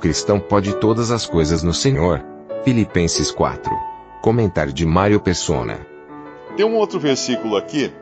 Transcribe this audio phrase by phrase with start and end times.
[0.00, 2.24] Cristão pode todas as coisas no Senhor.
[2.64, 3.70] Filipenses 4.
[4.22, 5.86] Comentário de Mário Persona.
[6.56, 7.92] Tem um outro versículo aqui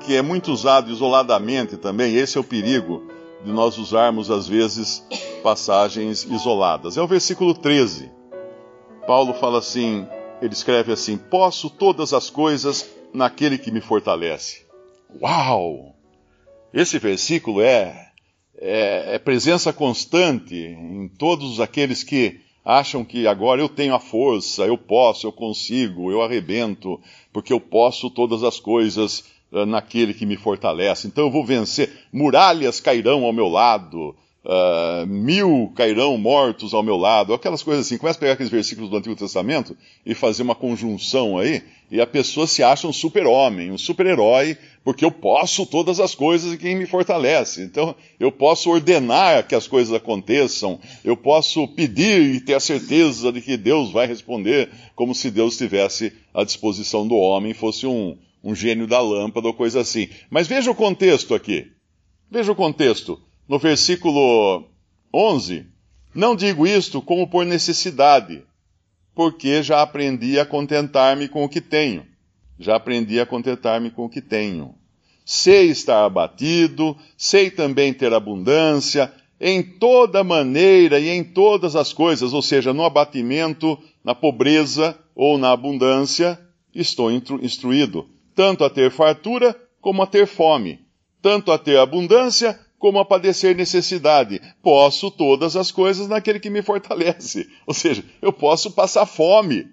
[0.00, 3.06] que é muito usado isoladamente também, esse é o perigo
[3.42, 5.04] de nós usarmos às vezes
[5.42, 6.96] passagens isoladas.
[6.96, 8.10] É o versículo 13.
[9.06, 10.06] Paulo fala assim,
[10.40, 14.64] ele escreve assim: Posso todas as coisas naquele que me fortalece.
[15.20, 15.94] Uau!
[16.72, 18.03] Esse versículo é,
[18.58, 24.64] é, é presença constante em todos aqueles que acham que agora eu tenho a força,
[24.64, 26.98] eu posso, eu consigo, eu arrebento,
[27.32, 31.06] porque eu posso todas as coisas uh, naquele que me fortalece.
[31.06, 31.90] Então eu vou vencer.
[32.10, 37.98] Muralhas cairão ao meu lado, uh, mil cairão mortos ao meu lado, aquelas coisas assim.
[37.98, 42.06] Começa a pegar aqueles versículos do Antigo Testamento e fazer uma conjunção aí, e a
[42.06, 46.76] pessoa se acha um super-homem, um super-herói, porque eu posso todas as coisas e quem
[46.76, 47.62] me fortalece.
[47.62, 53.32] Então, eu posso ordenar que as coisas aconteçam, eu posso pedir e ter a certeza
[53.32, 58.16] de que Deus vai responder, como se Deus estivesse à disposição do homem, fosse um,
[58.42, 60.08] um gênio da lâmpada ou coisa assim.
[60.28, 61.70] Mas veja o contexto aqui.
[62.30, 63.20] Veja o contexto.
[63.46, 64.64] No versículo
[65.12, 65.66] 11,
[66.14, 68.42] não digo isto como por necessidade,
[69.14, 72.06] porque já aprendi a contentar-me com o que tenho.
[72.58, 74.74] Já aprendi a contentar-me com o que tenho.
[75.26, 82.32] Sei estar abatido, sei também ter abundância, em toda maneira e em todas as coisas,
[82.32, 86.40] ou seja, no abatimento, na pobreza ou na abundância,
[86.74, 90.80] estou instruído, tanto a ter fartura como a ter fome,
[91.20, 94.42] tanto a ter abundância como a padecer necessidade.
[94.62, 97.48] Posso todas as coisas naquele que me fortalece.
[97.66, 99.68] Ou seja, eu posso passar fome.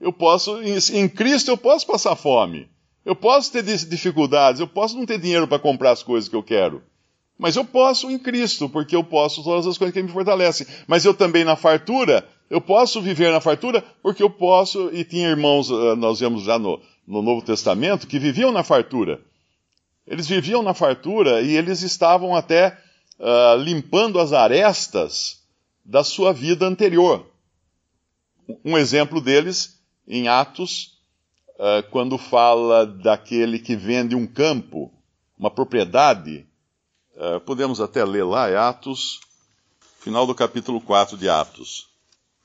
[0.00, 2.66] Eu posso, em Cristo eu posso passar fome.
[3.04, 6.42] Eu posso ter dificuldades, eu posso não ter dinheiro para comprar as coisas que eu
[6.42, 6.82] quero.
[7.38, 10.66] Mas eu posso em Cristo, porque eu posso todas as coisas que me fortalecem.
[10.86, 15.28] Mas eu também na fartura, eu posso viver na fartura, porque eu posso, e tinha
[15.28, 19.20] irmãos, ah, nós vemos já no, no Novo Testamento, que viviam na fartura.
[20.06, 22.78] Eles viviam na fartura e eles estavam até
[23.18, 25.42] uh, limpando as arestas
[25.84, 27.26] da sua vida anterior.
[28.64, 30.98] Um exemplo deles, em Atos,
[31.54, 34.92] uh, quando fala daquele que vende um campo,
[35.38, 36.46] uma propriedade.
[37.16, 39.20] Uh, podemos até ler lá, é Atos,
[40.00, 41.88] final do capítulo 4 de Atos.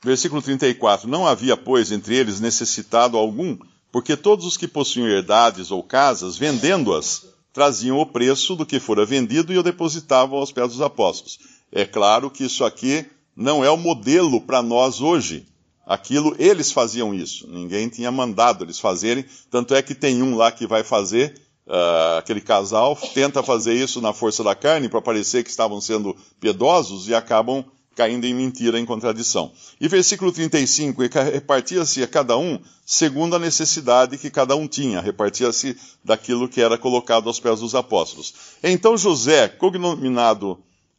[0.02, 3.58] Versículo 34: Não havia, pois, entre eles necessitado algum,
[3.92, 9.06] porque todos os que possuíam herdades ou casas, vendendo-as, traziam o preço do que fora
[9.06, 11.40] vendido e o depositavam aos pés dos apóstolos.
[11.72, 13.06] É claro que isso aqui
[13.36, 15.46] não é o modelo para nós hoje.
[15.86, 17.48] Aquilo, eles faziam isso.
[17.50, 19.26] Ninguém tinha mandado eles fazerem.
[19.50, 24.00] Tanto é que tem um lá que vai fazer, uh, aquele casal, tenta fazer isso
[24.00, 27.66] na força da carne para parecer que estavam sendo piedosos e acabam
[27.96, 29.52] caindo em mentira, em contradição.
[29.80, 31.02] E versículo 35,
[31.32, 36.78] repartia-se a cada um segundo a necessidade que cada um tinha, repartia-se daquilo que era
[36.78, 38.34] colocado aos pés dos apóstolos.
[38.64, 40.52] Então José, cognominado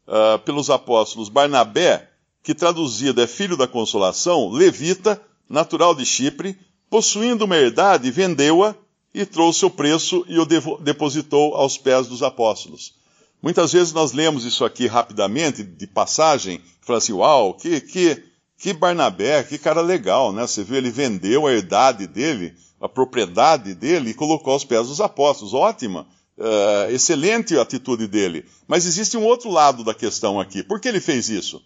[0.07, 2.11] uh, pelos apóstolos Barnabé,
[2.43, 6.57] que traduzido é filho da consolação, levita, natural de Chipre,
[6.89, 8.75] possuindo uma herdade, vendeu-a
[9.13, 13.00] e trouxe o preço e o depositou aos pés dos apóstolos.
[13.43, 18.23] Muitas vezes nós lemos isso aqui rapidamente, de passagem, e falamos assim, uau, que, que,
[18.59, 20.47] que Barnabé, que cara legal, né?
[20.47, 25.01] Você viu, ele vendeu a herdade dele, a propriedade dele e colocou aos pés dos
[25.01, 25.55] apóstolos.
[25.55, 26.07] Ótima,
[26.37, 28.45] uh, excelente a atitude dele.
[28.67, 30.63] Mas existe um outro lado da questão aqui.
[30.63, 31.63] Por que ele fez isso?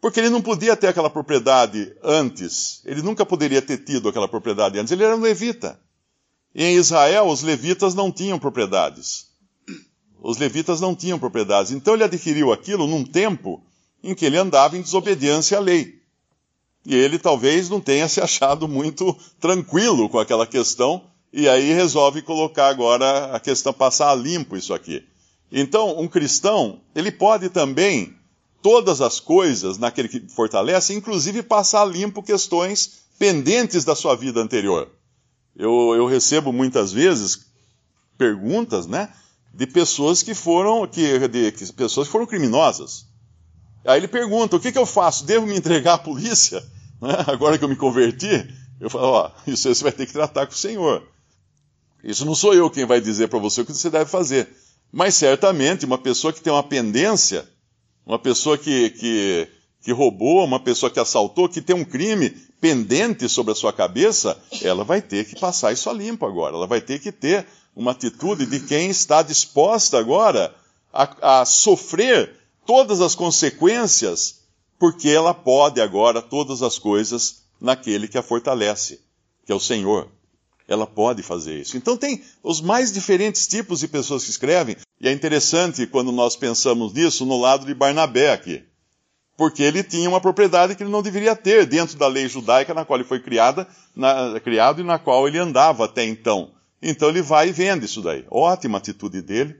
[0.00, 2.82] Porque ele não podia ter aquela propriedade antes.
[2.84, 4.92] Ele nunca poderia ter tido aquela propriedade antes.
[4.92, 5.78] Ele era um levita.
[6.54, 9.27] E em Israel, os levitas não tinham propriedades.
[10.20, 11.72] Os levitas não tinham propriedades.
[11.72, 13.62] Então ele adquiriu aquilo num tempo
[14.02, 15.98] em que ele andava em desobediência à lei.
[16.86, 22.22] E ele talvez não tenha se achado muito tranquilo com aquela questão, e aí resolve
[22.22, 25.04] colocar agora a questão, passar a limpo isso aqui.
[25.50, 28.16] Então, um cristão, ele pode também,
[28.62, 34.40] todas as coisas naquele que fortalece, inclusive passar a limpo questões pendentes da sua vida
[34.40, 34.88] anterior.
[35.56, 37.46] Eu, eu recebo muitas vezes
[38.16, 39.12] perguntas, né?
[39.52, 43.06] De pessoas que foram que, de, que pessoas que foram criminosas.
[43.84, 45.24] Aí ele pergunta: o que, que eu faço?
[45.24, 46.62] Devo me entregar à polícia?
[47.00, 47.14] Né?
[47.28, 48.52] Agora que eu me converti?
[48.80, 51.06] Eu falo: ó, isso você vai ter que tratar com o Senhor.
[52.02, 54.48] Isso não sou eu quem vai dizer para você o que você deve fazer.
[54.90, 57.48] Mas certamente uma pessoa que tem uma pendência,
[58.06, 59.48] uma pessoa que, que,
[59.82, 62.30] que roubou, uma pessoa que assaltou, que tem um crime
[62.60, 66.56] pendente sobre a sua cabeça, ela vai ter que passar isso a limpo agora.
[66.56, 67.46] Ela vai ter que ter
[67.78, 70.52] uma atitude de quem está disposta agora
[70.92, 72.34] a, a sofrer
[72.66, 74.40] todas as consequências,
[74.80, 79.00] porque ela pode agora todas as coisas naquele que a fortalece,
[79.46, 80.08] que é o Senhor.
[80.66, 81.76] Ela pode fazer isso.
[81.76, 86.34] Então tem os mais diferentes tipos de pessoas que escrevem, e é interessante quando nós
[86.34, 88.64] pensamos nisso no lado de Barnabé aqui.
[89.36, 92.84] Porque ele tinha uma propriedade que ele não deveria ter dentro da lei judaica na
[92.84, 96.57] qual ele foi criada, na, criado e na qual ele andava até então.
[96.80, 98.24] Então ele vai e vende isso daí.
[98.30, 99.56] Ótima atitude dele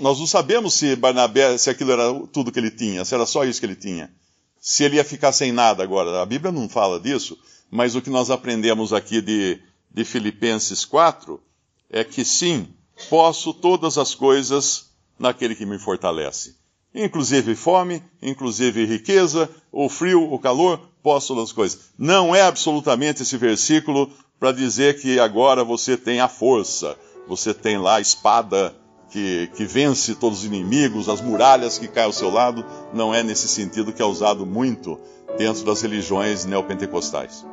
[0.00, 3.44] nós não sabemos se Barnabé, se aquilo era tudo que ele tinha, se era só
[3.44, 4.12] isso que ele tinha.
[4.60, 6.20] Se ele ia ficar sem nada agora.
[6.20, 7.38] A Bíblia não fala disso,
[7.70, 9.60] mas o que nós aprendemos aqui de,
[9.90, 11.40] de Filipenses 4
[11.88, 12.68] é que sim,
[13.08, 16.56] posso todas as coisas naquele que me fortalece.
[16.94, 21.80] Inclusive fome, inclusive riqueza, o frio, o calor, posso todas as coisas.
[21.96, 26.96] Não é absolutamente esse versículo para dizer que agora você tem a força,
[27.28, 28.74] você tem lá a espada
[29.10, 32.64] que, que vence todos os inimigos, as muralhas que caem ao seu lado,
[32.94, 34.98] não é nesse sentido que é usado muito
[35.36, 37.44] dentro das religiões neopentecostais.